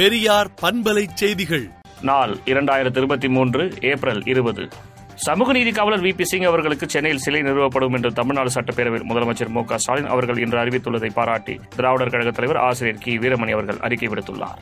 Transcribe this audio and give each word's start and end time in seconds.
பெரியார் 0.00 0.48
பண்பலை 0.62 1.08
செய்திகள். 1.14 1.70
நாள் 2.00 2.36
இரண்டாயிரத்தி 2.44 2.96
இருபத்தி 2.96 3.28
மூன்று 3.28 3.72
ஏப்ரல் 3.80 4.22
இருபது. 4.26 4.68
சமூக 5.14 5.52
நீதி 5.52 5.72
காவலர் 5.72 6.00
வி 6.00 6.14
பி 6.14 6.24
சிங் 6.24 6.42
அவர்களுக்கு 6.42 6.88
சென்னையில் 6.88 7.20
சிலை 7.20 7.40
நிறுவப்படும் 7.40 7.92
என்று 7.92 8.12
தமிழ்நாடு 8.12 8.50
சட்டப்பேரவையில் 8.54 9.06
முதலமைச்சர் 9.08 9.48
மு 9.48 9.64
க 9.64 9.78
ஸ்டாலின் 9.78 10.06
அவர்கள் 10.06 10.38
இன்று 10.38 10.58
அறிவித்துள்ளதை 10.58 11.10
பாராட்டி 11.12 11.60
திராவிடர் 11.76 12.10
கழக 12.10 12.30
தலைவர் 12.30 12.56
ஆசிரியர் 12.56 12.98
கி. 12.98 13.18
வீரமணி 13.18 13.50
அவர்கள் 13.50 13.78
அறிக்கை 13.80 14.08
விடுத்துள்ளார். 14.08 14.58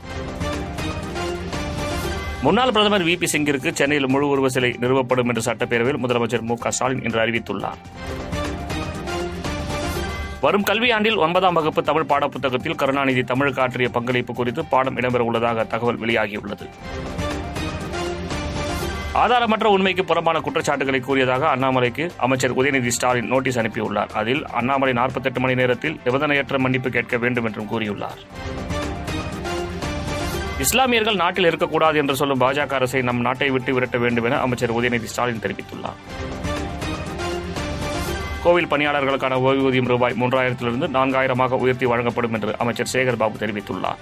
முன்னாள் 2.43 2.70
பிரதமர் 2.70 3.05
வி 3.05 3.16
பி 3.19 3.27
சிங்கிற்கு 3.33 3.73
சென்னையில் 3.73 4.09
முழு 4.09 4.29
உருவ 4.29 4.48
சிலை 4.48 4.70
நிறுவப்படும் 4.80 5.27
என்று 5.27 5.52
சட்டப்பேரவையில் 5.52 6.02
முதலமைச்சர் 6.07 6.41
மு 6.41 6.55
க 6.55 6.70
ஸ்டாலின் 6.70 7.02
இன்று 7.02 7.27
அறிவித்துள்ளார். 7.27 7.80
வரும் 10.41 10.64
கல்வியாண்டில் 10.64 11.16
ஒன்பதாம் 11.16 11.55
வகுப்பு 11.55 11.83
தமிழ் 11.83 12.09
பாடப்புத்தகத்தில் 12.09 12.74
கருணாநிதி 12.74 13.23
தமிழுக்கு 13.24 13.60
ஆற்றிய 13.62 13.88
பங்களிப்பு 13.88 14.34
குறித்து 14.34 14.65
பாடம் 14.65 14.96
இடம்பெற 14.96 15.19
உள்ளதாக 15.19 15.65
தகவல் 15.65 16.01
வெளியாகியுள்ளது. 16.01 16.66
ஆதாரமற்ற 19.23 19.65
உண்மைக்கு 19.65 20.05
புறம்பான 20.05 20.41
குற்றச்சாட்டுகளை 20.41 21.01
கூறியதாக 21.01 21.56
அண்ணாமலைக்கு 21.56 22.10
அமைச்சர் 22.16 22.56
உதயநிதி 22.56 22.88
ஸ்டாலின் 22.88 23.27
நோட்டீஸ் 23.27 23.59
அனுப்பியுள்ளார். 23.59 24.12
அதில் 24.12 24.46
அண்ணாமலை 24.46 24.93
48 24.93 25.38
மணி 25.38 25.55
நேரத்தில் 25.55 26.01
நிபந்தனையற்ற 26.05 26.59
மன்னிப்பு 26.59 26.91
கேட்க 26.91 27.16
வேண்டும் 27.16 27.45
என்றும் 27.45 27.70
கூறியுள்ளார். 27.73 28.20
இஸ்லாமியர்கள் 30.59 31.15
நாட்டில் 31.15 31.45
இருக்கக்கூடாது 31.45 31.98
என்று 31.98 32.16
சொல்லும் 32.16 32.41
பாஜக 32.41 32.73
அரசை 32.80 33.02
நம் 33.02 33.20
நாட்டை 33.20 33.51
விட்டு 33.51 33.74
விரட்ட 33.74 33.98
வேண்டும் 33.98 34.24
என 34.24 34.38
அமைச்சர் 34.38 34.77
உதயநிதி 34.80 35.05
ஸ்டாலின் 35.05 35.43
தெரிவித்துள்ளார். 35.46 36.01
கோவில் 38.48 38.69
பணியாளர்களுக்கான 38.73 39.34
ஓய்வூதியம் 39.47 39.88
ரூபாய் 39.93 40.15
மூன்றாயிரத்திலிருந்து 40.20 40.87
நான்காயிரமாக 40.95 41.57
உயர்த்தி 41.65 41.87
வழங்கப்படும் 41.87 42.34
என்று 42.37 42.52
அமைச்சர் 42.62 42.91
சேகர் 42.93 43.18
பாபு 43.23 43.37
தெரிவித்துள்ளார். 43.43 43.99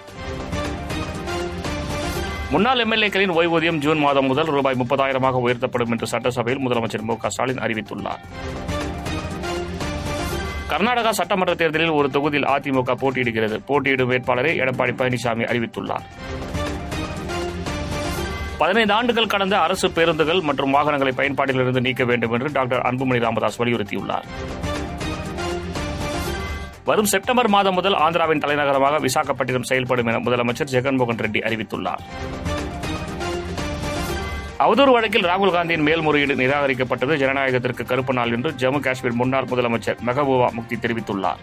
முன்னாள் 2.50 2.82
எம்எல்ஏக்களின் 2.84 3.32
ஓய்வூதியம் 3.38 3.80
ஜூன் 3.84 3.98
மாதம் 3.98 4.26
முதல் 4.26 4.50
ரூபாய் 4.56 4.78
முப்பதாயிரமாக 4.82 5.40
உயர்த்தப்படும் 5.46 5.92
என்று 5.94 6.06
சட்டசபையில் 6.12 6.62
முதலமைச்சர் 6.66 7.06
மு 7.08 7.16
ஸ்டாலின் 7.28 7.62
அறிவித்துள்ளார். 7.66 8.22
கர்நாடகா 10.70 11.10
சட்டமன்ற 11.20 11.54
தேர்தலில் 11.54 11.96
ஒரு 11.98 12.10
தொகுதியில் 12.10 12.48
அதிமுக 12.54 12.96
போட்டியிடுகிறது. 13.02 13.58
போட்டியிடும் 13.66 14.08
வேட்பாளரை 14.08 14.58
எடப்பாடி 14.60 14.94
பழனிசாமி 15.00 15.46
அறிவித்துள்ளார். 15.52 16.06
பதினைந்து 18.58 18.94
ஆண்டுகள் 18.94 19.26
கடந்த 19.26 19.60
அரசு 19.60 19.90
பேருந்துகள் 19.90 20.40
மற்றும் 20.40 20.70
வாகனங்களை 20.70 21.12
பயன்பாட்டிலிருந்து 21.16 21.80
நீக்க 21.80 22.04
வேண்டும் 22.04 22.32
என்று 22.32 22.52
டாக்டர் 22.52 22.80
அன்புமணி 22.80 23.20
ராமதாஸ் 23.20 23.62
வலியுறுத்தியுள்ளார். 23.62 24.26
வரும் 26.84 27.04
செப்டம்பர் 27.04 27.48
மாதம் 27.48 27.74
முதல் 27.74 27.94
ஆந்திராவின் 27.94 28.38
தலைநகரமாக 28.38 28.98
விசாகப்பட்டினம் 28.98 29.62
செயல்படும் 29.62 30.06
என 30.06 30.18
முதலமைச்சர் 30.18 30.72
ஜெகன்மோகன் 30.72 31.20
ரெட்டி 31.24 31.42
அறிவித்துள்ளார். 31.48 32.02
அவதூறு 34.58 34.92
வழக்கில் 34.92 35.24
ராகுல் 35.24 35.52
காந்தியின் 35.52 35.82
மேல்முறையீடு 35.82 36.34
நிராகரிக்கப்பட்டது. 36.34 37.16
ஜனநாயகத்திற்கு 37.16 37.84
கருப்பு 37.84 38.12
நாள் 38.12 38.32
என்று 38.32 38.52
ஜம்மு 38.52 38.80
காஷ்மீர் 38.80 39.12
முன்னாள் 39.12 39.44
முதலமைச்சர் 39.44 39.98
மெஹபூபா 40.06 40.52
முக்தி 40.52 40.76
தெரிவித்துள்ளார். 40.76 41.42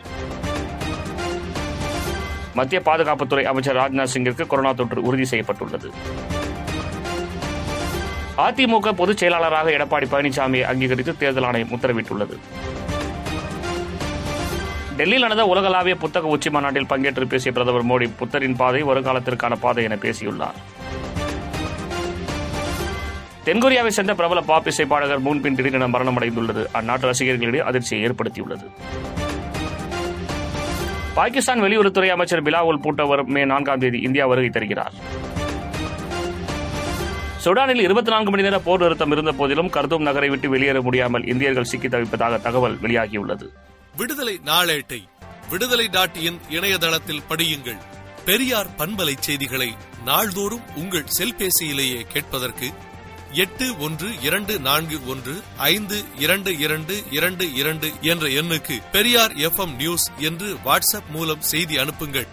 மத்திய 2.53 2.81
பாதுகாப்புத்துறை 2.86 3.44
அமைச்சர் 3.44 3.75
ராஜ்நாத் 3.75 4.14
சிங்கிற்கு 4.14 4.47
கொரோனா 4.47 4.72
தொற்று 4.72 5.02
உறுதி 5.02 5.25
செய்யப்பட்டுள்ளது. 5.25 5.91
அதிமுக 8.38 8.92
பொதுச் 8.92 9.17
செயலாளராக 9.17 9.70
எடப்பாடி 9.70 10.06
பழனிசாமியை 10.12 10.62
அங்கீகரித்து 10.62 11.17
தேர்தல் 11.17 11.44
ஆணையம் 11.44 11.70
உத்தரவிட்டுள்ளது. 11.70 12.38
டெல்லியில் 14.98 15.22
நடந்த 15.22 15.45
உலகளாவிய 15.45 15.95
புத்தக 15.95 16.28
உச்சி 16.28 16.50
மாநாட்டில் 16.50 16.86
பங்கேற்று 16.86 17.25
பேசிய 17.25 17.52
பிரதமர் 17.52 17.86
மோடி 17.86 18.09
புத்தரின் 18.17 18.56
பாதை 18.56 18.84
வருங்காலத்திற்கான 18.84 19.56
பாதை 19.59 19.84
என 19.84 19.95
பேசியுள்ளார். 19.95 20.56
தென்கொரியாவை 23.46 23.88
சேர்ந்த 23.88 24.13
பிரபல 24.13 24.41
பாப் 24.41 24.68
இசை 24.68 24.85
பாடகர் 24.85 25.22
மூன்பின் 25.22 25.56
திடீரென 25.56 25.88
மரணமடைந்துள்ளது. 25.88 26.66
அந்நாட்டு 26.74 27.12
ரசிகர்களிடையே 27.12 27.59
அதிர்ச்சியை 27.59 28.09
ஏற்படுத்தியுள்ளது. 28.09 28.66
பாகிஸ்தான் 31.13 31.62
வெளியுறவுத்துறை 31.62 32.08
அமைச்சர் 32.08 32.44
பிலாவுல் 32.44 32.81
பூட்டோ 32.84 33.08
வரும் 33.08 33.31
மே 33.31 33.46
நான்காம் 33.46 33.79
தேதி 33.79 34.00
இந்தியா 34.00 34.25
வருகை 34.25 34.50
தருகிறார். 34.50 34.91
சுடானில் 37.44 37.81
இருபத்தி 37.81 38.12
நான்கு 38.12 38.30
மணி 38.30 38.42
நேர 38.42 38.59
போர் 38.59 38.80
நிறுத்தம் 38.80 39.12
இருந்த 39.12 39.31
போதிலும் 39.31 39.70
கர்தூம் 39.70 40.06
நகரை 40.08 40.30
விட்டு 40.30 40.50
வெளியேற 40.50 40.81
முடியாமல் 40.81 41.26
இந்தியர்கள் 41.26 41.64
சிக்கி 41.64 41.88
தவிப்பதாக 41.88 42.42
தகவல் 42.42 42.78
வெளியாகியுள்ளது. 42.81 43.48
விடுதலை 43.98 44.40
நாளேட்டை 44.46 45.00
விடுதலை 45.50 45.88
டாட் 45.88 46.16
இன் 46.16 46.40
இணையதளத்தில் 46.50 47.22
படியுங்கள். 47.30 47.82
பெரியார் 48.26 48.68
பண்பலை 48.78 49.16
செய்திகளை 49.20 49.76
நாள்தோறும் 50.06 50.62
உங்கள் 50.76 51.12
செல்பேசியிலேயே 51.18 52.02
கேட்பதற்கு 52.02 52.70
எட்டு 53.32 53.78
ஒன்று 53.78 54.22
இரண்டு 54.22 54.59
நான்கு 54.59 55.00
ஒன்று 55.08 55.36
ஐந்து 55.58 56.03
இரண்டு 56.20 56.58
இரண்டு 56.58 57.03
இரண்டு 57.12 57.53
இரண்டு 57.53 57.92
என்ற 58.02 58.28
எண்ணுக்கு 58.28 58.78
பெரியார் 58.92 59.34
எஃப் 59.34 59.62
நியூஸ் 59.78 60.12
என்று 60.20 60.56
வாட்ஸ்அப் 60.66 61.12
மூலம் 61.12 61.42
செய்தி 61.42 61.78
அனுப்புங்கள். 61.78 62.28